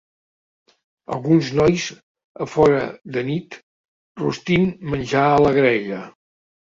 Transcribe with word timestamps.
Alguns 1.15 1.51
nois 1.59 1.83
a 2.43 2.47
fora 2.53 2.81
de 3.17 3.25
nit 3.29 3.59
rostint 4.23 4.69
menjar 4.95 5.27
a 5.37 5.41
la 5.47 5.53
graella. 5.59 6.01